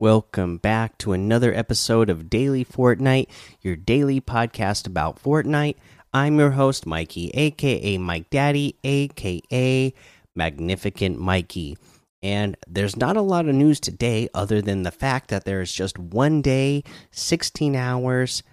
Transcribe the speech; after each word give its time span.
Welcome 0.00 0.58
back 0.58 0.96
to 0.98 1.12
another 1.12 1.52
episode 1.52 2.08
of 2.08 2.30
Daily 2.30 2.64
Fortnite, 2.64 3.26
your 3.60 3.74
daily 3.74 4.20
podcast 4.20 4.86
about 4.86 5.20
Fortnite. 5.20 5.74
I'm 6.14 6.38
your 6.38 6.52
host, 6.52 6.86
Mikey, 6.86 7.30
aka 7.34 7.98
Mike 7.98 8.30
Daddy, 8.30 8.76
aka 8.84 9.92
Magnificent 10.36 11.18
Mikey. 11.18 11.78
And 12.22 12.56
there's 12.68 12.96
not 12.96 13.16
a 13.16 13.22
lot 13.22 13.48
of 13.48 13.56
news 13.56 13.80
today 13.80 14.28
other 14.32 14.62
than 14.62 14.84
the 14.84 14.92
fact 14.92 15.30
that 15.30 15.44
there 15.44 15.60
is 15.60 15.72
just 15.72 15.98
one 15.98 16.42
day, 16.42 16.84
16 17.10 17.74
hours, 17.74 18.44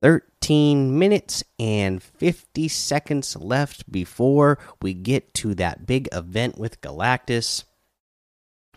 13 0.00 0.98
minutes, 0.98 1.44
and 1.58 2.02
50 2.02 2.68
seconds 2.68 3.36
left 3.36 3.92
before 3.92 4.58
we 4.80 4.94
get 4.94 5.34
to 5.34 5.54
that 5.56 5.86
big 5.86 6.08
event 6.10 6.56
with 6.56 6.80
Galactus 6.80 7.64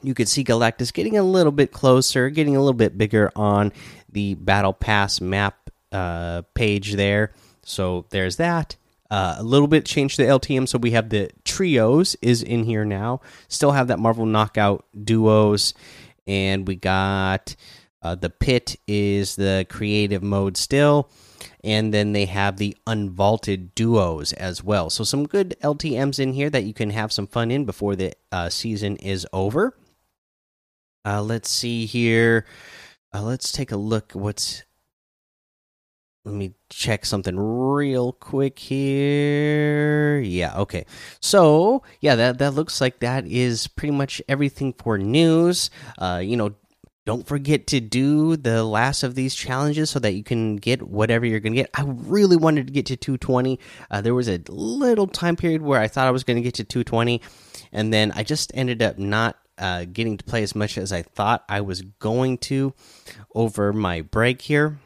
you 0.02 0.14
could 0.14 0.28
see 0.28 0.44
Galactus 0.44 0.94
getting 0.94 1.18
a 1.18 1.24
little 1.24 1.52
bit 1.52 1.72
closer, 1.72 2.30
getting 2.30 2.56
a 2.56 2.60
little 2.60 2.74
bit 2.74 2.98
bigger 2.98 3.32
on 3.36 3.72
the 4.12 4.36
Battle 4.36 4.74
Pass 4.74 5.22
map 5.22 5.70
uh, 5.92 6.44
page 6.54 6.94
there. 6.94 7.34
So 7.64 8.06
there's 8.10 8.38
that. 8.38 8.76
Uh, 9.10 9.36
a 9.38 9.44
little 9.44 9.68
bit 9.68 9.86
changed 9.86 10.18
the 10.18 10.24
LTM, 10.24 10.68
so 10.68 10.78
we 10.78 10.92
have 10.92 11.10
the 11.10 11.30
trios 11.44 12.16
is 12.22 12.42
in 12.42 12.64
here 12.64 12.86
now. 12.86 13.22
Still 13.48 13.72
have 13.72 13.88
that 13.88 14.00
Marvel 14.00 14.26
Knockout 14.26 14.86
duos, 15.04 15.74
and 16.26 16.68
we 16.68 16.76
got 16.76 17.56
uh, 18.02 18.16
the 18.16 18.32
pit 18.32 18.78
is 18.88 19.36
the 19.36 19.66
creative 19.70 20.24
mode 20.24 20.58
still, 20.58 21.10
and 21.64 21.94
then 21.94 22.14
they 22.14 22.26
have 22.26 22.58
the 22.58 22.76
unvaulted 22.88 23.74
duos 23.76 24.34
as 24.34 24.64
well. 24.64 24.90
So 24.90 25.04
some 25.04 25.28
good 25.28 25.56
LTM's 25.62 26.20
in 26.20 26.34
here 26.34 26.50
that 26.50 26.64
you 26.64 26.74
can 26.74 26.90
have 26.90 27.12
some 27.12 27.28
fun 27.28 27.52
in 27.52 27.66
before 27.66 27.96
the 27.96 28.14
uh, 28.32 28.50
season 28.50 28.98
is 28.98 29.28
over. 29.34 29.76
Uh, 31.06 31.22
let's 31.22 31.50
see 31.50 31.86
here. 31.86 32.46
Uh, 33.14 33.22
let's 33.22 33.52
take 33.52 33.72
a 33.72 33.78
look. 33.78 34.12
What's 34.14 34.64
let 36.26 36.34
me 36.34 36.56
check 36.72 37.06
something 37.06 37.38
real 37.38 38.12
quick 38.12 38.58
here. 38.58 40.20
Yeah, 40.22 40.58
okay. 40.62 40.88
So 41.22 41.84
yeah, 42.02 42.16
that 42.16 42.40
that 42.40 42.56
looks 42.56 42.82
like 42.82 43.00
that 43.00 43.28
is 43.28 43.68
pretty 43.68 43.94
much 43.94 44.22
everything 44.28 44.74
for 44.74 44.98
news. 44.98 45.70
Uh, 46.00 46.20
you 46.24 46.36
know, 46.36 46.56
don't 47.06 47.28
forget 47.28 47.68
to 47.68 47.80
do 47.80 48.36
the 48.36 48.64
last 48.64 49.04
of 49.04 49.14
these 49.14 49.36
challenges 49.36 49.92
so 49.92 50.00
that 50.00 50.14
you 50.14 50.24
can 50.24 50.56
get 50.56 50.82
whatever 50.82 51.28
you're 51.28 51.40
gonna 51.40 51.56
get. 51.56 51.70
I 51.76 51.84
really 51.84 52.38
wanted 52.38 52.66
to 52.66 52.74
get 52.74 52.88
to 52.88 52.98
220. 52.98 53.60
Uh, 53.92 54.02
there 54.02 54.16
was 54.16 54.28
a 54.28 54.42
little 54.50 55.06
time 55.06 55.36
period 55.36 55.62
where 55.62 55.80
I 55.80 55.88
thought 55.88 56.08
I 56.08 56.12
was 56.12 56.24
gonna 56.24 56.42
get 56.42 56.56
to 56.56 56.64
220, 56.64 57.22
and 57.72 57.94
then 57.94 58.12
I 58.16 58.24
just 58.24 58.52
ended 58.56 58.82
up 58.82 58.98
not 58.98 59.38
uh, 59.58 59.86
getting 59.86 60.18
to 60.18 60.24
play 60.24 60.44
as 60.44 60.56
much 60.56 60.78
as 60.78 60.92
I 60.92 61.02
thought 61.02 61.46
I 61.48 61.62
was 61.62 61.82
going 61.82 62.38
to 62.40 62.74
over 63.34 63.74
my 63.74 64.02
break 64.02 64.42
here. 64.42 64.78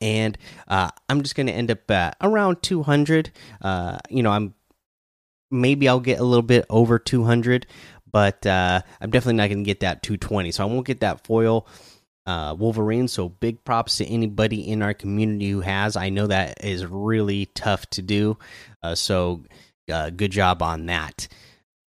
And 0.00 0.36
uh, 0.68 0.90
I'm 1.08 1.22
just 1.22 1.34
going 1.34 1.46
to 1.46 1.52
end 1.52 1.70
up 1.70 1.90
at 1.90 2.16
around 2.20 2.62
200. 2.62 3.30
Uh, 3.62 3.98
you 4.10 4.22
know, 4.22 4.30
I'm 4.30 4.54
maybe 5.50 5.88
I'll 5.88 6.00
get 6.00 6.20
a 6.20 6.24
little 6.24 6.42
bit 6.42 6.66
over 6.68 6.98
200, 6.98 7.66
but 8.10 8.44
uh, 8.46 8.82
I'm 9.00 9.10
definitely 9.10 9.38
not 9.38 9.48
going 9.48 9.64
to 9.64 9.64
get 9.64 9.80
that 9.80 10.02
220. 10.02 10.52
So 10.52 10.62
I 10.62 10.66
won't 10.66 10.86
get 10.86 11.00
that 11.00 11.24
foil 11.26 11.66
uh, 12.26 12.54
Wolverine. 12.58 13.08
So 13.08 13.28
big 13.28 13.64
props 13.64 13.98
to 13.98 14.06
anybody 14.06 14.68
in 14.68 14.82
our 14.82 14.94
community 14.94 15.50
who 15.50 15.60
has. 15.60 15.96
I 15.96 16.10
know 16.10 16.26
that 16.26 16.62
is 16.62 16.84
really 16.84 17.46
tough 17.46 17.88
to 17.90 18.02
do. 18.02 18.36
Uh, 18.82 18.94
so 18.94 19.44
good 19.88 20.32
job 20.32 20.62
on 20.62 20.86
that. 20.86 21.28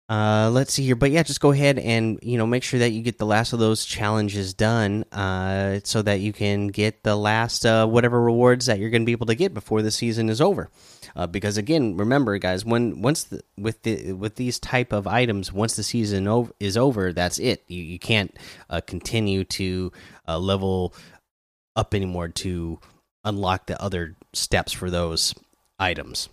Uh, 0.09 0.49
let's 0.53 0.71
see 0.71 0.83
here, 0.83 0.95
but 0.95 1.11
yeah, 1.11 1.21
just 1.21 1.41
go 1.41 1.51
ahead 1.51 1.77
and 1.77 2.17
you 2.21 2.37
know 2.37 2.47
make 2.47 2.63
sure 2.63 2.79
that 2.79 2.91
you 2.91 3.01
get 3.01 3.17
the 3.17 3.25
last 3.25 3.51
of 3.51 3.59
those 3.59 3.83
challenges 3.83 4.53
done, 4.53 5.03
uh, 5.11 5.81
so 5.83 6.01
that 6.01 6.21
you 6.21 6.31
can 6.31 6.67
get 6.67 7.03
the 7.03 7.15
last 7.15 7.65
uh, 7.65 7.85
whatever 7.85 8.21
rewards 8.21 8.67
that 8.67 8.79
you're 8.79 8.89
going 8.89 9.01
to 9.01 9.05
be 9.05 9.11
able 9.11 9.25
to 9.25 9.35
get 9.35 9.53
before 9.53 9.81
the 9.81 9.91
season 9.91 10.29
is 10.29 10.39
over. 10.39 10.69
Uh, 11.13 11.27
because 11.27 11.57
again, 11.57 11.97
remember, 11.97 12.37
guys, 12.37 12.63
when 12.63 13.01
once 13.01 13.25
the, 13.25 13.41
with 13.57 13.81
the 13.81 14.13
with 14.13 14.35
these 14.35 14.59
type 14.59 14.93
of 14.93 15.07
items, 15.07 15.51
once 15.51 15.75
the 15.75 15.83
season 15.83 16.25
ov 16.25 16.53
is 16.57 16.77
over, 16.77 17.11
that's 17.11 17.37
it. 17.37 17.65
You 17.67 17.83
you 17.83 17.99
can't 17.99 18.33
uh, 18.69 18.79
continue 18.79 19.43
to 19.43 19.91
uh, 20.25 20.39
level 20.39 20.93
up 21.75 21.93
anymore 21.93 22.29
to 22.29 22.79
unlock 23.25 23.65
the 23.65 23.81
other 23.81 24.15
steps 24.31 24.71
for 24.71 24.89
those 24.89 25.35
items. 25.77 26.29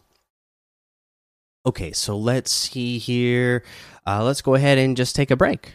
Okay, 1.67 1.93
so 1.93 2.17
let's 2.17 2.53
see 2.53 2.99
here. 2.99 3.65
Uh, 4.07 4.23
let's 4.23 4.43
go 4.43 4.55
ahead 4.55 4.77
and 4.77 4.97
just 4.97 5.17
take 5.17 5.31
a 5.31 5.37
break. 5.37 5.75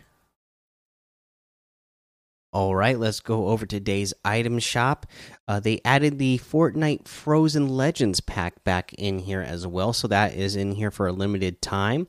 All 2.52 2.76
right, 2.76 2.98
let's 2.98 3.20
go 3.20 3.48
over 3.48 3.68
today's 3.68 4.12
item 4.26 4.58
shop. 4.58 5.06
Uh, 5.48 5.60
they 5.60 5.82
added 5.86 6.18
the 6.18 6.40
Fortnite 6.40 7.08
Frozen 7.08 7.70
Legends 7.70 8.22
pack 8.22 8.64
back 8.64 8.92
in 8.94 9.20
here 9.20 9.42
as 9.42 9.68
well, 9.68 9.94
so 9.94 10.08
that 10.08 10.34
is 10.34 10.56
in 10.56 10.74
here 10.74 10.90
for 10.90 11.08
a 11.08 11.12
limited 11.12 11.62
time. 11.62 12.08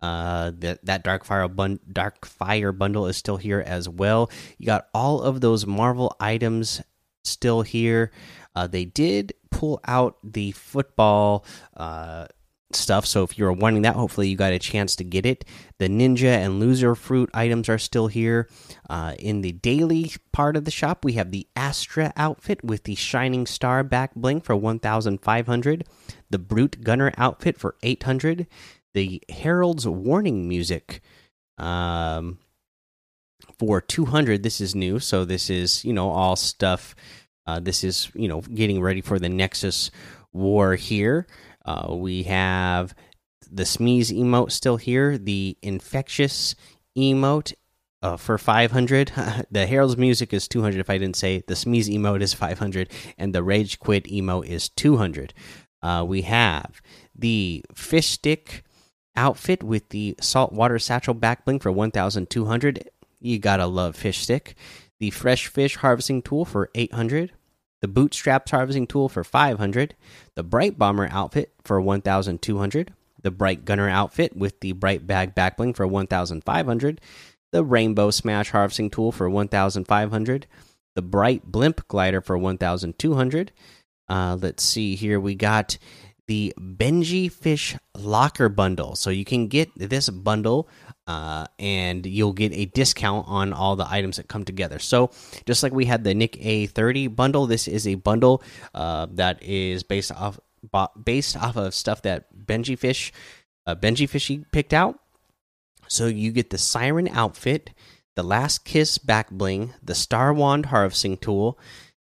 Uh, 0.00 0.52
that 0.58 0.84
that 0.84 1.04
Darkfire 1.04 1.54
bun 1.54 1.80
Darkfire 1.92 2.76
bundle 2.76 3.06
is 3.06 3.16
still 3.16 3.36
here 3.36 3.60
as 3.66 3.88
well. 3.88 4.30
You 4.58 4.66
got 4.66 4.86
all 4.94 5.22
of 5.22 5.40
those 5.40 5.66
Marvel 5.66 6.14
items 6.20 6.80
still 7.24 7.62
here. 7.62 8.12
Uh, 8.54 8.68
they 8.68 8.84
did 8.84 9.32
pull 9.50 9.80
out 9.86 10.18
the 10.22 10.52
football 10.52 11.44
uh, 11.76 12.26
stuff. 12.72 13.06
So 13.06 13.22
if 13.22 13.36
you're 13.38 13.52
wanting 13.52 13.82
that, 13.82 13.94
hopefully 13.94 14.28
you 14.28 14.36
got 14.36 14.52
a 14.52 14.58
chance 14.58 14.96
to 14.96 15.04
get 15.04 15.26
it. 15.26 15.44
The 15.78 15.88
ninja 15.88 16.28
and 16.28 16.60
loser 16.60 16.94
fruit 16.94 17.30
items 17.34 17.68
are 17.68 17.78
still 17.78 18.06
here. 18.06 18.48
Uh, 18.88 19.14
in 19.18 19.40
the 19.40 19.52
daily 19.52 20.12
part 20.32 20.56
of 20.56 20.64
the 20.64 20.70
shop, 20.70 21.04
we 21.04 21.14
have 21.14 21.30
the 21.30 21.46
Astra 21.56 22.12
outfit 22.16 22.62
with 22.64 22.84
the 22.84 22.94
shining 22.94 23.46
star 23.46 23.82
back 23.82 24.14
bling 24.14 24.40
for 24.40 24.54
1,500. 24.56 25.84
The 26.30 26.38
brute 26.38 26.82
gunner 26.82 27.12
outfit 27.16 27.58
for 27.58 27.76
800. 27.82 28.46
The 28.94 29.22
Herald's 29.28 29.86
warning 29.86 30.48
music. 30.48 31.00
Um, 31.58 32.38
for 33.58 33.80
200 33.80 34.42
this 34.42 34.60
is 34.60 34.74
new 34.74 34.98
so 34.98 35.24
this 35.24 35.50
is 35.50 35.84
you 35.84 35.92
know 35.92 36.10
all 36.10 36.36
stuff 36.36 36.94
uh, 37.46 37.60
this 37.60 37.84
is 37.84 38.10
you 38.14 38.28
know 38.28 38.40
getting 38.40 38.80
ready 38.80 39.00
for 39.00 39.18
the 39.18 39.28
nexus 39.28 39.90
war 40.32 40.76
here 40.76 41.26
uh, 41.64 41.94
we 41.94 42.24
have 42.24 42.94
the 43.50 43.64
Smeeze 43.64 44.16
emote 44.16 44.52
still 44.52 44.76
here, 44.76 45.18
the 45.18 45.56
infectious 45.62 46.54
emote 46.96 47.54
uh, 48.02 48.16
for 48.16 48.38
500. 48.38 49.12
the 49.50 49.66
Herald's 49.66 49.96
music 49.96 50.32
is 50.32 50.48
200, 50.48 50.78
if 50.80 50.90
I 50.90 50.98
didn't 50.98 51.16
say. 51.16 51.42
The 51.46 51.54
Smeeze 51.54 51.88
emote 51.88 52.22
is 52.22 52.34
500, 52.34 52.90
and 53.18 53.34
the 53.34 53.42
Rage 53.42 53.78
Quit 53.78 54.04
emote 54.04 54.46
is 54.46 54.68
200. 54.68 55.34
Uh, 55.82 56.04
we 56.06 56.22
have 56.22 56.80
the 57.14 57.64
Fish 57.74 58.08
Stick 58.08 58.64
outfit 59.16 59.62
with 59.62 59.88
the 59.88 60.14
saltwater 60.20 60.78
satchel 60.78 61.14
back 61.14 61.44
bling 61.44 61.58
for 61.58 61.72
1200. 61.72 62.90
You 63.20 63.38
gotta 63.38 63.66
love 63.66 63.96
Fish 63.96 64.18
Stick. 64.18 64.54
The 64.98 65.10
Fresh 65.10 65.46
Fish 65.46 65.76
harvesting 65.76 66.22
tool 66.22 66.44
for 66.44 66.70
800 66.74 67.32
the 67.80 67.88
bootstraps 67.88 68.50
harvesting 68.50 68.86
tool 68.86 69.08
for 69.08 69.24
500 69.24 69.94
the 70.34 70.42
Brite 70.42 70.78
Bomber 70.78 71.08
outfit 71.10 71.52
for 71.64 71.80
1200 71.80 72.92
the 73.22 73.30
Brite 73.30 73.64
Gunner 73.64 73.88
outfit 73.88 74.36
with 74.36 74.60
the 74.60 74.72
Brite 74.72 75.06
Bag 75.06 75.34
backbling 75.34 75.74
for 75.74 75.86
1500 75.86 77.00
the 77.52 77.64
rainbow 77.64 78.10
smash 78.10 78.50
harvesting 78.50 78.90
tool 78.90 79.12
for 79.12 79.28
1500 79.28 80.46
the 80.96 81.02
bright 81.02 81.44
blimp 81.44 81.86
glider 81.88 82.20
for 82.20 82.36
1200 82.36 83.52
uh, 84.08 84.36
let's 84.40 84.64
see 84.64 84.96
here 84.96 85.20
we 85.20 85.34
got 85.34 85.78
the 86.30 86.54
benji 86.56 87.30
fish 87.30 87.76
locker 87.98 88.48
bundle. 88.48 88.94
So 88.94 89.10
you 89.10 89.24
can 89.24 89.48
get 89.48 89.68
this 89.76 90.08
bundle 90.08 90.68
uh, 91.06 91.46
and 91.58 92.06
you'll 92.06 92.32
get 92.32 92.52
a 92.52 92.66
discount 92.66 93.26
on 93.28 93.52
all 93.52 93.76
the 93.76 93.90
items 93.90 94.16
that 94.16 94.28
come 94.28 94.44
together. 94.44 94.78
So, 94.78 95.10
just 95.46 95.62
like 95.62 95.72
we 95.72 95.86
had 95.86 96.04
the 96.04 96.14
Nick 96.14 96.32
A30 96.34 97.14
bundle, 97.14 97.46
this 97.46 97.66
is 97.66 97.86
a 97.86 97.96
bundle 97.96 98.42
uh, 98.74 99.06
that 99.12 99.42
is 99.42 99.82
based 99.82 100.12
off 100.12 100.38
based 101.02 101.36
off 101.36 101.56
of 101.56 101.74
stuff 101.74 102.02
that 102.02 102.26
Benji 102.46 102.78
Fish, 102.78 103.12
uh, 103.66 103.74
Benjyfishy 103.74 104.44
picked 104.52 104.74
out. 104.74 104.98
So 105.88 106.06
you 106.06 106.30
get 106.30 106.50
the 106.50 106.58
Siren 106.58 107.08
outfit, 107.08 107.70
the 108.14 108.22
Last 108.22 108.64
Kiss 108.64 108.98
back 108.98 109.30
bling, 109.30 109.74
the 109.82 109.94
Star 109.94 110.32
Wand 110.32 110.66
harvesting 110.66 111.16
tool, 111.16 111.58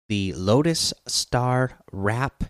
the 0.08 0.32
Lotus 0.34 0.94
Star 1.08 1.78
wrap, 1.90 2.44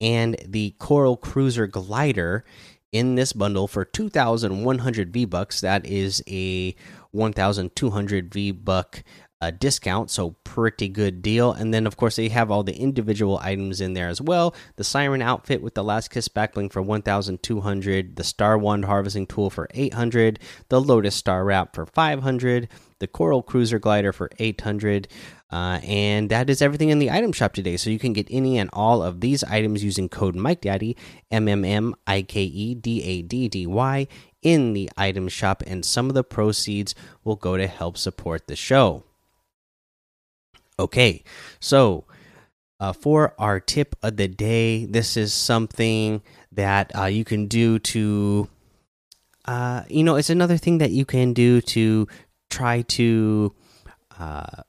and 0.00 0.36
the 0.46 0.74
Coral 0.78 1.16
Cruiser 1.16 1.66
glider 1.66 2.44
in 2.92 3.14
this 3.14 3.32
bundle 3.32 3.68
for 3.68 3.84
2100 3.84 5.12
V 5.12 5.24
bucks. 5.24 5.60
That 5.60 5.86
is 5.86 6.22
a 6.28 6.74
1200 7.12 8.32
V 8.32 8.50
buck 8.52 9.02
uh, 9.40 9.50
discount, 9.50 10.10
so 10.10 10.36
pretty 10.44 10.88
good 10.88 11.22
deal. 11.22 11.52
And 11.52 11.72
then, 11.72 11.86
of 11.86 11.96
course, 11.96 12.16
they 12.16 12.28
have 12.28 12.50
all 12.50 12.62
the 12.62 12.76
individual 12.76 13.38
items 13.42 13.80
in 13.80 13.94
there 13.94 14.08
as 14.08 14.20
well. 14.20 14.54
The 14.76 14.84
Siren 14.84 15.22
outfit 15.22 15.62
with 15.62 15.74
the 15.74 15.84
Last 15.84 16.10
Kiss 16.10 16.28
backbling 16.28 16.70
for 16.70 16.82
1,200, 16.82 18.16
the 18.16 18.24
Star 18.24 18.58
Wand 18.58 18.84
harvesting 18.84 19.26
tool 19.26 19.48
for 19.48 19.68
800, 19.72 20.38
the 20.68 20.80
Lotus 20.80 21.14
Star 21.14 21.44
wrap 21.44 21.74
for 21.74 21.86
500, 21.86 22.68
the 22.98 23.06
Coral 23.06 23.42
Cruiser 23.42 23.78
glider 23.78 24.12
for 24.12 24.30
800. 24.38 25.08
Uh, 25.50 25.80
and 25.82 26.30
that 26.30 26.48
is 26.48 26.62
everything 26.62 26.90
in 26.90 27.00
the 27.00 27.10
item 27.10 27.32
shop 27.32 27.54
today. 27.54 27.76
So 27.76 27.90
you 27.90 27.98
can 27.98 28.12
get 28.12 28.28
any 28.30 28.58
and 28.58 28.70
all 28.72 29.02
of 29.02 29.20
these 29.20 29.42
items 29.44 29.82
using 29.82 30.08
code 30.08 30.36
Mike 30.36 30.62
MikeDaddy, 30.62 30.96
M 31.30 31.48
M 31.48 31.64
M 31.64 31.94
I 32.06 32.22
K 32.22 32.42
E 32.42 32.74
D 32.74 33.02
A 33.02 33.22
D 33.22 33.48
D 33.48 33.66
Y, 33.66 34.06
in 34.42 34.74
the 34.74 34.90
item 34.96 35.28
shop, 35.28 35.62
and 35.66 35.84
some 35.84 36.08
of 36.08 36.14
the 36.14 36.24
proceeds 36.24 36.94
will 37.24 37.36
go 37.36 37.56
to 37.56 37.66
help 37.66 37.98
support 37.98 38.46
the 38.46 38.56
show. 38.56 39.04
Okay, 40.80 41.22
so 41.60 42.06
uh, 42.80 42.94
for 42.94 43.34
our 43.38 43.60
tip 43.60 43.94
of 44.02 44.16
the 44.16 44.28
day, 44.28 44.86
this 44.86 45.18
is 45.18 45.34
something 45.34 46.22
that 46.52 46.90
uh, 46.96 47.04
you 47.04 47.22
can 47.22 47.48
do 47.48 47.78
to, 47.78 48.48
uh, 49.44 49.82
you 49.90 50.02
know, 50.02 50.16
it's 50.16 50.30
another 50.30 50.56
thing 50.56 50.78
that 50.78 50.90
you 50.90 51.04
can 51.04 51.34
do 51.34 51.60
to 51.60 52.08
try 52.48 52.80
to 52.80 53.54
uh, 54.18 54.62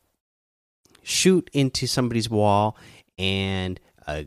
shoot 1.01 1.49
into 1.53 1.87
somebody's 1.87 2.29
wall 2.29 2.75
and 3.17 3.79
uh, 4.05 4.23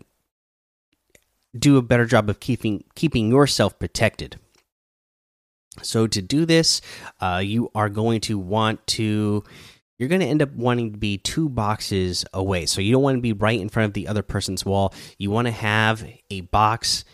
do 1.57 1.77
a 1.77 1.83
better 1.83 2.07
job 2.07 2.31
of 2.31 2.41
keeping 2.41 2.83
keeping 2.95 3.29
yourself 3.29 3.79
protected. 3.79 4.39
So 5.83 6.07
to 6.07 6.23
do 6.23 6.47
this, 6.47 6.81
uh, 7.21 7.43
you 7.45 7.71
are 7.75 7.91
going 7.91 8.23
to 8.23 8.39
want 8.39 8.87
to 8.87 9.45
you're 9.99 10.09
going 10.09 10.21
to 10.21 10.27
end 10.27 10.43
up 10.43 10.53
wanting 10.53 10.93
to 10.93 10.99
be 10.99 11.19
two 11.19 11.49
boxes 11.49 12.25
away. 12.33 12.67
So 12.67 12.81
you 12.81 12.93
don't 12.93 13.03
want 13.03 13.17
to 13.17 13.23
be 13.23 13.33
right 13.33 13.61
in 13.61 13.69
front 13.69 13.87
of 13.89 13.95
the 13.95 14.09
other 14.09 14.23
person's 14.23 14.65
wall. 14.65 14.93
You 15.19 15.31
want 15.31 15.47
to 15.47 15.53
have 15.53 16.05
a 16.31 16.43
box 16.43 17.05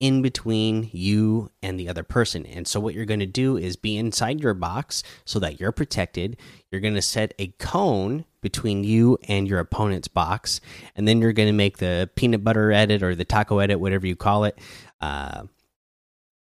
in 0.00 0.22
between 0.22 0.88
you 0.92 1.50
and 1.62 1.78
the 1.78 1.88
other 1.88 2.02
person. 2.02 2.46
And 2.46 2.66
so 2.66 2.80
what 2.80 2.94
you're 2.94 3.04
going 3.04 3.20
to 3.20 3.26
do 3.26 3.58
is 3.58 3.76
be 3.76 3.98
inside 3.98 4.40
your 4.40 4.54
box 4.54 5.02
so 5.26 5.38
that 5.40 5.60
you're 5.60 5.72
protected. 5.72 6.38
You're 6.70 6.80
going 6.80 6.94
to 6.94 7.02
set 7.02 7.34
a 7.38 7.48
cone 7.58 8.24
between 8.40 8.82
you 8.82 9.18
and 9.28 9.46
your 9.46 9.58
opponent's 9.58 10.08
box, 10.08 10.62
and 10.96 11.06
then 11.06 11.20
you're 11.20 11.34
going 11.34 11.48
to 11.48 11.52
make 11.52 11.76
the 11.76 12.08
peanut 12.16 12.42
butter 12.42 12.72
edit 12.72 13.02
or 13.02 13.14
the 13.14 13.26
taco 13.26 13.58
edit, 13.58 13.78
whatever 13.78 14.06
you 14.06 14.16
call 14.16 14.44
it. 14.44 14.58
Uh, 15.02 15.42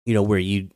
you 0.05 0.15
know 0.15 0.23
where 0.23 0.41
you 0.41 0.71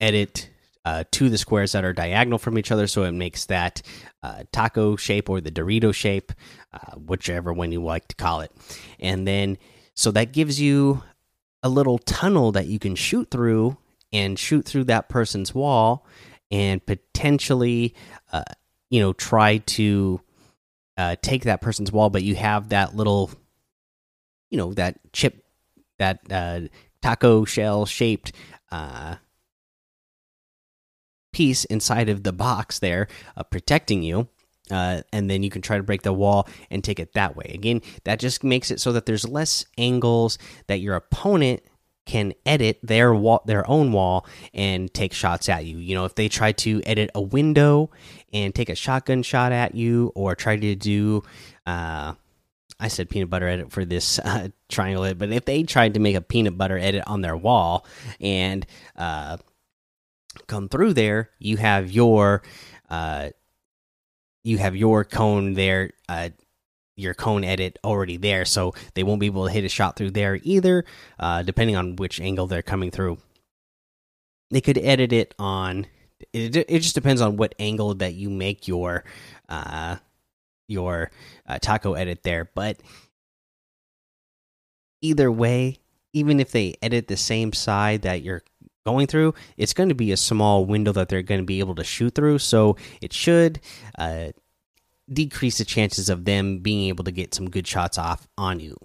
edit 0.00 0.50
uh, 0.84 1.04
to 1.12 1.28
the 1.28 1.38
squares 1.38 1.72
that 1.72 1.84
are 1.84 1.92
diagonal 1.92 2.38
from 2.38 2.58
each 2.58 2.70
other, 2.70 2.86
so 2.86 3.04
it 3.04 3.12
makes 3.12 3.46
that 3.46 3.82
uh, 4.22 4.44
taco 4.52 4.96
shape 4.96 5.30
or 5.30 5.40
the 5.40 5.50
Dorito 5.50 5.94
shape, 5.94 6.32
uh, 6.72 6.96
whichever 6.96 7.52
one 7.52 7.72
you 7.72 7.82
like 7.82 8.08
to 8.08 8.16
call 8.16 8.40
it. 8.40 8.52
And 9.00 9.26
then, 9.26 9.58
so 9.94 10.10
that 10.10 10.32
gives 10.32 10.60
you 10.60 11.02
a 11.62 11.68
little 11.68 11.98
tunnel 11.98 12.52
that 12.52 12.66
you 12.66 12.78
can 12.78 12.94
shoot 12.94 13.30
through 13.30 13.76
and 14.12 14.38
shoot 14.38 14.64
through 14.64 14.84
that 14.84 15.08
person's 15.08 15.54
wall 15.54 16.06
and 16.50 16.84
potentially, 16.84 17.94
uh, 18.32 18.44
you 18.90 19.00
know, 19.00 19.12
try 19.12 19.58
to 19.58 20.20
uh, 20.96 21.16
take 21.22 21.44
that 21.44 21.62
person's 21.62 21.90
wall, 21.90 22.10
but 22.10 22.22
you 22.22 22.34
have 22.34 22.68
that 22.68 22.94
little, 22.94 23.30
you 24.50 24.58
know, 24.58 24.74
that 24.74 25.00
chip, 25.12 25.42
that 25.98 26.20
uh, 26.30 26.60
taco 27.02 27.44
shell 27.44 27.86
shaped 27.86 28.32
piece 31.34 31.64
inside 31.66 32.08
of 32.08 32.22
the 32.22 32.32
box 32.32 32.78
there, 32.78 33.08
uh, 33.36 33.42
protecting 33.42 34.02
you. 34.02 34.28
Uh, 34.70 35.02
and 35.12 35.28
then 35.28 35.42
you 35.42 35.50
can 35.50 35.60
try 35.60 35.76
to 35.76 35.82
break 35.82 36.00
the 36.00 36.12
wall 36.12 36.48
and 36.70 36.82
take 36.82 36.98
it 36.98 37.12
that 37.12 37.36
way. 37.36 37.50
Again, 37.52 37.82
that 38.04 38.18
just 38.18 38.42
makes 38.42 38.70
it 38.70 38.80
so 38.80 38.92
that 38.92 39.04
there's 39.04 39.28
less 39.28 39.66
angles 39.76 40.38
that 40.68 40.80
your 40.80 40.94
opponent 40.94 41.62
can 42.06 42.32
edit 42.46 42.78
their 42.82 43.14
wall, 43.14 43.42
their 43.46 43.68
own 43.68 43.92
wall, 43.92 44.26
and 44.54 44.92
take 44.94 45.12
shots 45.12 45.48
at 45.48 45.66
you. 45.66 45.76
You 45.78 45.94
know, 45.94 46.04
if 46.04 46.14
they 46.14 46.28
try 46.28 46.52
to 46.52 46.82
edit 46.86 47.10
a 47.14 47.20
window 47.20 47.90
and 48.32 48.54
take 48.54 48.68
a 48.68 48.74
shotgun 48.74 49.22
shot 49.22 49.52
at 49.52 49.74
you, 49.74 50.12
or 50.14 50.34
try 50.34 50.56
to 50.56 50.74
do, 50.74 51.22
uh, 51.66 52.14
I 52.80 52.88
said 52.88 53.10
peanut 53.10 53.30
butter 53.30 53.48
edit 53.48 53.70
for 53.70 53.84
this 53.84 54.18
uh, 54.24 54.48
triangle 54.68 55.04
edit, 55.04 55.18
but 55.18 55.32
if 55.32 55.44
they 55.44 55.62
tried 55.62 55.94
to 55.94 56.00
make 56.00 56.16
a 56.16 56.22
peanut 56.22 56.56
butter 56.56 56.78
edit 56.78 57.04
on 57.06 57.20
their 57.20 57.36
wall 57.36 57.86
and 58.20 58.66
uh, 58.96 59.36
come 60.46 60.68
through 60.68 60.94
there, 60.94 61.30
you 61.38 61.56
have 61.56 61.90
your 61.90 62.42
uh, 62.90 63.30
you 64.42 64.58
have 64.58 64.76
your 64.76 65.04
cone 65.04 65.54
there, 65.54 65.90
uh, 66.08 66.30
your 66.96 67.14
cone 67.14 67.44
edit 67.44 67.78
already 67.82 68.16
there, 68.16 68.44
so 68.44 68.74
they 68.94 69.02
won't 69.02 69.20
be 69.20 69.26
able 69.26 69.46
to 69.46 69.52
hit 69.52 69.64
a 69.64 69.68
shot 69.68 69.96
through 69.96 70.10
there 70.10 70.38
either, 70.42 70.84
uh, 71.18 71.42
depending 71.42 71.76
on 71.76 71.96
which 71.96 72.20
angle 72.20 72.46
they're 72.46 72.62
coming 72.62 72.90
through. 72.90 73.18
They 74.50 74.60
could 74.60 74.78
edit 74.78 75.12
it 75.12 75.34
on. 75.38 75.86
It, 76.32 76.56
it 76.56 76.80
just 76.80 76.94
depends 76.94 77.20
on 77.20 77.36
what 77.36 77.54
angle 77.58 77.94
that 77.94 78.14
you 78.14 78.30
make 78.30 78.68
your 78.68 79.04
uh, 79.48 79.96
your 80.68 81.10
uh, 81.46 81.58
taco 81.58 81.94
edit 81.94 82.22
there, 82.22 82.50
but 82.54 82.78
either 85.02 85.30
way, 85.30 85.78
even 86.12 86.40
if 86.40 86.52
they 86.52 86.76
edit 86.80 87.08
the 87.08 87.16
same 87.16 87.52
side 87.52 88.02
that 88.02 88.22
you're 88.22 88.42
going 88.84 89.06
through, 89.06 89.34
it's 89.56 89.72
going 89.72 89.88
to 89.88 89.94
be 89.94 90.12
a 90.12 90.16
small 90.16 90.64
window 90.64 90.92
that 90.92 91.08
they're 91.08 91.22
going 91.22 91.40
to 91.40 91.46
be 91.46 91.60
able 91.60 91.74
to 91.76 91.84
shoot 91.84 92.14
through. 92.14 92.38
So 92.38 92.76
it 93.00 93.12
should 93.12 93.60
uh, 93.98 94.28
decrease 95.12 95.58
the 95.58 95.64
chances 95.64 96.08
of 96.08 96.24
them 96.24 96.58
being 96.58 96.88
able 96.88 97.04
to 97.04 97.12
get 97.12 97.34
some 97.34 97.50
good 97.50 97.66
shots 97.66 97.98
off 97.98 98.26
on 98.36 98.60
you. 98.60 98.76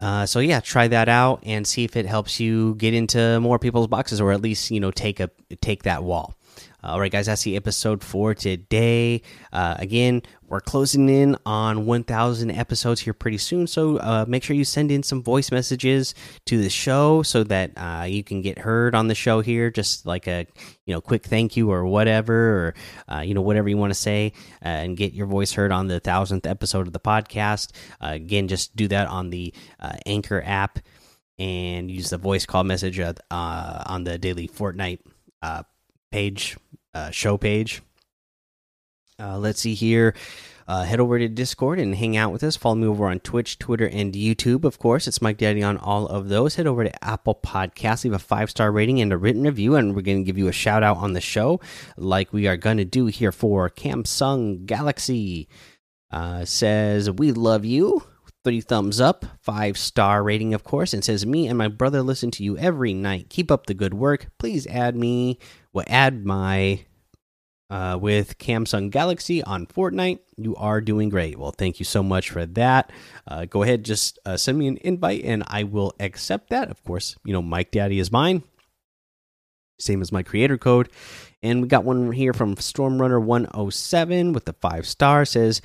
Uh, 0.00 0.26
so 0.26 0.38
yeah, 0.38 0.60
try 0.60 0.86
that 0.86 1.08
out 1.08 1.42
and 1.44 1.66
see 1.66 1.82
if 1.82 1.96
it 1.96 2.06
helps 2.06 2.38
you 2.38 2.76
get 2.76 2.94
into 2.94 3.40
more 3.40 3.58
people's 3.58 3.88
boxes, 3.88 4.20
or 4.20 4.30
at 4.30 4.40
least 4.40 4.70
you 4.70 4.78
know 4.78 4.92
take 4.92 5.18
a 5.18 5.28
take 5.60 5.82
that 5.82 6.04
wall. 6.04 6.37
All 6.82 7.00
right, 7.00 7.10
guys, 7.10 7.26
that's 7.26 7.42
the 7.42 7.56
episode 7.56 8.04
for 8.04 8.34
today. 8.34 9.22
Uh, 9.52 9.74
again, 9.78 10.22
we're 10.46 10.60
closing 10.60 11.08
in 11.08 11.36
on 11.44 11.86
1,000 11.86 12.50
episodes 12.50 13.00
here 13.00 13.12
pretty 13.12 13.36
soon, 13.38 13.66
so 13.66 13.96
uh, 13.98 14.24
make 14.28 14.42
sure 14.42 14.54
you 14.56 14.64
send 14.64 14.90
in 14.90 15.02
some 15.02 15.22
voice 15.22 15.50
messages 15.50 16.14
to 16.46 16.62
the 16.62 16.70
show 16.70 17.22
so 17.22 17.44
that 17.44 17.72
uh, 17.76 18.04
you 18.04 18.24
can 18.24 18.42
get 18.42 18.58
heard 18.58 18.94
on 18.94 19.08
the 19.08 19.14
show 19.14 19.40
here. 19.40 19.70
Just 19.70 20.06
like 20.06 20.26
a 20.26 20.46
you 20.86 20.94
know 20.94 21.00
quick 21.00 21.24
thank 21.24 21.56
you 21.56 21.70
or 21.70 21.84
whatever, 21.84 22.34
or 22.34 22.74
uh, 23.12 23.20
you 23.20 23.34
know 23.34 23.42
whatever 23.42 23.68
you 23.68 23.76
want 23.76 23.90
to 23.90 23.98
say, 23.98 24.32
uh, 24.64 24.68
and 24.68 24.96
get 24.96 25.12
your 25.12 25.26
voice 25.26 25.52
heard 25.52 25.72
on 25.72 25.88
the 25.88 26.00
thousandth 26.00 26.46
episode 26.46 26.86
of 26.86 26.92
the 26.92 27.00
podcast. 27.00 27.72
Uh, 28.00 28.12
again, 28.12 28.48
just 28.48 28.74
do 28.76 28.88
that 28.88 29.08
on 29.08 29.30
the 29.30 29.52
Anchor 30.06 30.42
app 30.46 30.78
and 31.38 31.90
use 31.90 32.10
the 32.10 32.18
voice 32.18 32.46
call 32.46 32.64
message 32.64 33.00
on 33.30 34.04
the 34.04 34.16
daily 34.16 34.48
Fortnite 34.48 35.00
page, 36.10 36.56
uh, 36.94 37.10
show 37.10 37.36
page. 37.36 37.82
Uh, 39.20 39.38
let's 39.38 39.60
see 39.60 39.74
here. 39.74 40.14
Uh, 40.68 40.84
head 40.84 41.00
over 41.00 41.18
to 41.18 41.28
Discord 41.28 41.80
and 41.80 41.94
hang 41.94 42.14
out 42.14 42.30
with 42.30 42.44
us. 42.44 42.54
Follow 42.54 42.74
me 42.74 42.86
over 42.86 43.06
on 43.06 43.20
Twitch, 43.20 43.58
Twitter, 43.58 43.86
and 43.86 44.12
YouTube. 44.12 44.64
Of 44.64 44.78
course, 44.78 45.08
it's 45.08 45.22
Mike 45.22 45.38
Daddy 45.38 45.62
on 45.62 45.78
all 45.78 46.06
of 46.06 46.28
those. 46.28 46.56
Head 46.56 46.66
over 46.66 46.84
to 46.84 47.04
Apple 47.04 47.34
Podcasts, 47.34 48.04
leave 48.04 48.12
a 48.12 48.18
five 48.18 48.50
star 48.50 48.70
rating 48.70 49.00
and 49.00 49.10
a 49.10 49.16
written 49.16 49.44
review, 49.44 49.76
and 49.76 49.96
we're 49.96 50.02
going 50.02 50.18
to 50.18 50.24
give 50.24 50.36
you 50.36 50.46
a 50.46 50.52
shout 50.52 50.82
out 50.82 50.98
on 50.98 51.14
the 51.14 51.22
show, 51.22 51.58
like 51.96 52.34
we 52.34 52.46
are 52.46 52.58
going 52.58 52.76
to 52.76 52.84
do 52.84 53.06
here 53.06 53.32
for 53.32 53.70
Samsung 53.70 54.66
Galaxy. 54.66 55.48
Uh, 56.10 56.44
says 56.44 57.10
we 57.10 57.32
love 57.32 57.64
you. 57.64 58.02
Three 58.44 58.60
thumbs 58.60 59.00
up, 59.00 59.26
five 59.42 59.76
star 59.76 60.22
rating, 60.22 60.54
of 60.54 60.64
course, 60.64 60.94
and 60.94 61.04
says 61.04 61.26
me 61.26 61.48
and 61.48 61.58
my 61.58 61.68
brother 61.68 62.02
listen 62.02 62.30
to 62.32 62.44
you 62.44 62.56
every 62.56 62.94
night. 62.94 63.28
Keep 63.28 63.50
up 63.50 63.66
the 63.66 63.74
good 63.74 63.94
work. 63.94 64.28
Please 64.38 64.66
add 64.68 64.96
me 64.96 65.38
well, 65.72 65.84
add 65.88 66.24
my 66.24 66.84
uh, 67.70 67.98
with 68.00 68.38
Samsung 68.38 68.90
Galaxy 68.90 69.42
on 69.42 69.66
Fortnite. 69.66 70.20
You 70.36 70.56
are 70.56 70.80
doing 70.80 71.08
great. 71.08 71.38
Well, 71.38 71.50
thank 71.50 71.78
you 71.78 71.84
so 71.84 72.02
much 72.02 72.30
for 72.30 72.46
that. 72.46 72.90
Uh, 73.26 73.44
go 73.44 73.62
ahead, 73.62 73.84
just 73.84 74.18
uh, 74.24 74.36
send 74.36 74.58
me 74.58 74.68
an 74.68 74.78
invite 74.78 75.24
and 75.24 75.44
I 75.46 75.64
will 75.64 75.92
accept 76.00 76.50
that. 76.50 76.70
Of 76.70 76.82
course, 76.84 77.16
you 77.24 77.32
know, 77.32 77.42
Mike 77.42 77.70
Daddy 77.70 77.98
is 77.98 78.10
mine, 78.10 78.42
same 79.78 80.00
as 80.00 80.12
my 80.12 80.22
creator 80.22 80.58
code. 80.58 80.88
And 81.42 81.62
we 81.62 81.68
got 81.68 81.84
one 81.84 82.10
here 82.12 82.32
from 82.32 82.56
Stormrunner107 82.56 84.32
with 84.34 84.44
the 84.44 84.54
five 84.54 84.86
star 84.86 85.24
says, 85.24 85.60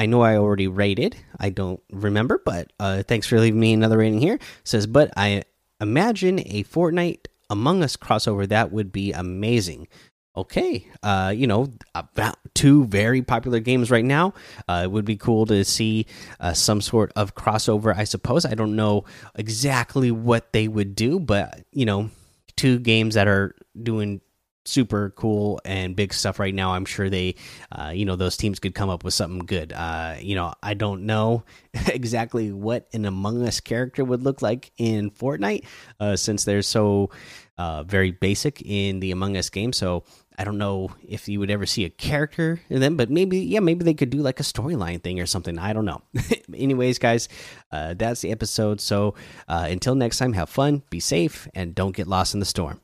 I 0.00 0.06
know 0.06 0.22
I 0.22 0.38
already 0.38 0.66
rated. 0.66 1.14
I 1.38 1.50
don't 1.50 1.82
remember, 1.92 2.40
but 2.42 2.72
uh, 2.80 3.02
thanks 3.02 3.26
for 3.26 3.38
leaving 3.38 3.60
me 3.60 3.74
another 3.74 3.98
rating 3.98 4.18
here. 4.18 4.38
Says, 4.64 4.86
but 4.86 5.12
I 5.14 5.42
imagine 5.78 6.38
a 6.38 6.64
Fortnite 6.64 7.26
among 7.50 7.82
Us 7.82 7.98
crossover, 7.98 8.48
that 8.48 8.72
would 8.72 8.92
be 8.92 9.12
amazing. 9.12 9.88
Okay, 10.34 10.86
uh, 11.02 11.34
you 11.36 11.46
know, 11.46 11.68
about 11.94 12.38
two 12.54 12.86
very 12.86 13.20
popular 13.20 13.60
games 13.60 13.90
right 13.90 14.04
now. 14.04 14.32
Uh, 14.66 14.82
it 14.84 14.90
would 14.90 15.04
be 15.04 15.18
cool 15.18 15.44
to 15.44 15.66
see 15.66 16.06
uh, 16.38 16.54
some 16.54 16.80
sort 16.80 17.12
of 17.14 17.34
crossover, 17.34 17.94
I 17.94 18.04
suppose. 18.04 18.46
I 18.46 18.54
don't 18.54 18.76
know 18.76 19.04
exactly 19.34 20.10
what 20.10 20.54
they 20.54 20.66
would 20.66 20.94
do, 20.94 21.20
but 21.20 21.66
you 21.72 21.84
know, 21.84 22.08
two 22.56 22.78
games 22.78 23.16
that 23.16 23.28
are 23.28 23.54
doing 23.82 24.22
super 24.64 25.10
cool 25.10 25.60
and 25.64 25.96
big 25.96 26.12
stuff 26.12 26.38
right 26.38 26.54
now. 26.54 26.74
I'm 26.74 26.84
sure 26.84 27.08
they, 27.10 27.36
uh, 27.72 27.92
you 27.94 28.04
know, 28.04 28.16
those 28.16 28.36
teams 28.36 28.58
could 28.58 28.74
come 28.74 28.90
up 28.90 29.04
with 29.04 29.14
something 29.14 29.46
good. 29.46 29.72
Uh, 29.72 30.16
you 30.20 30.34
know, 30.34 30.54
I 30.62 30.74
don't 30.74 31.06
know 31.06 31.44
exactly 31.86 32.52
what 32.52 32.88
an 32.92 33.04
Among 33.04 33.46
Us 33.46 33.60
character 33.60 34.04
would 34.04 34.22
look 34.22 34.42
like 34.42 34.72
in 34.76 35.10
Fortnite, 35.10 35.64
uh, 35.98 36.16
since 36.16 36.44
they're 36.44 36.62
so 36.62 37.10
uh, 37.58 37.82
very 37.84 38.10
basic 38.10 38.62
in 38.62 39.00
the 39.00 39.10
Among 39.10 39.36
Us 39.36 39.50
game. 39.50 39.72
So 39.72 40.04
I 40.38 40.44
don't 40.44 40.58
know 40.58 40.90
if 41.06 41.28
you 41.28 41.38
would 41.40 41.50
ever 41.50 41.66
see 41.66 41.84
a 41.84 41.90
character 41.90 42.60
in 42.70 42.80
them, 42.80 42.96
but 42.96 43.10
maybe, 43.10 43.40
yeah, 43.40 43.60
maybe 43.60 43.84
they 43.84 43.94
could 43.94 44.10
do 44.10 44.18
like 44.18 44.40
a 44.40 44.44
storyline 44.44 45.02
thing 45.02 45.20
or 45.20 45.26
something. 45.26 45.58
I 45.58 45.72
don't 45.72 45.84
know. 45.84 46.00
Anyways, 46.54 46.98
guys, 46.98 47.28
uh, 47.70 47.94
that's 47.94 48.22
the 48.22 48.30
episode. 48.30 48.80
So 48.80 49.14
uh, 49.48 49.66
until 49.68 49.94
next 49.94 50.18
time, 50.18 50.32
have 50.32 50.48
fun, 50.48 50.82
be 50.88 51.00
safe, 51.00 51.46
and 51.54 51.74
don't 51.74 51.94
get 51.94 52.06
lost 52.06 52.32
in 52.32 52.40
the 52.40 52.46
storm. 52.46 52.80